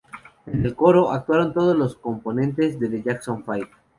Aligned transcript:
En 0.47 0.65
el 0.65 0.73
coro, 0.73 1.11
actuaron 1.11 1.53
todos 1.53 1.77
los 1.77 1.95
componentes 1.95 2.79
de 2.79 2.89
The 2.89 3.03
Jackson 3.03 3.43
Five. 3.45 3.69